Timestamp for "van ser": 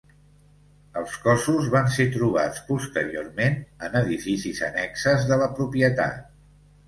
1.73-2.07